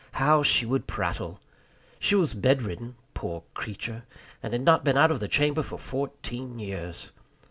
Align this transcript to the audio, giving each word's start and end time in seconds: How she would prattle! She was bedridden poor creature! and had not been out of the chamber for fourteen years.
How 0.13 0.41
she 0.41 0.65
would 0.65 0.87
prattle! 0.87 1.39
She 1.99 2.15
was 2.15 2.33
bedridden 2.33 2.95
poor 3.13 3.43
creature! 3.53 4.01
and 4.41 4.51
had 4.51 4.63
not 4.63 4.83
been 4.83 4.97
out 4.97 5.11
of 5.11 5.19
the 5.19 5.27
chamber 5.27 5.61
for 5.61 5.77
fourteen 5.77 6.57
years. 6.57 7.11